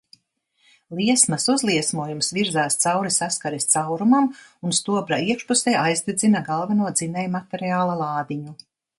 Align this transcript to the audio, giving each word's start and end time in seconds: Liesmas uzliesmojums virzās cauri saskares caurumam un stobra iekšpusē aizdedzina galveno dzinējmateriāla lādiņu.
Liesmas 0.99 1.43
uzliesmojums 1.53 2.29
virzās 2.37 2.77
cauri 2.85 3.11
saskares 3.15 3.67
caurumam 3.73 4.29
un 4.69 4.73
stobra 4.77 5.19
iekšpusē 5.33 5.73
aizdedzina 5.81 6.41
galveno 6.47 6.89
dzinējmateriāla 6.95 7.99
lādiņu. 8.01 8.55